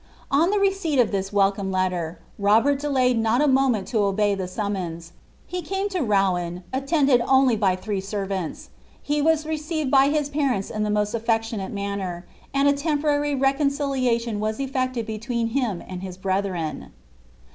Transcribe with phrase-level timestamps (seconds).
[0.31, 4.47] On tlie receipt of this welcome leiia, Robert delayed not a moment to obey the
[4.47, 5.11] summons.
[5.45, 6.63] He came to Roaec.
[6.73, 11.13] attended only by three servants \ he was received by his parents ta tht most
[11.13, 16.91] afiectionatc manner; and a temporary reconcUlatioti was eftuted between bim and his brethren.